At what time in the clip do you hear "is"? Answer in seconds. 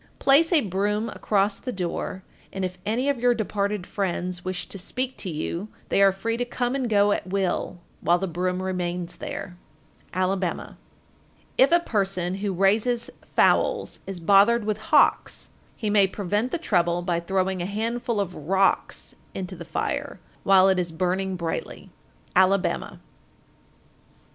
14.07-14.19, 20.79-20.91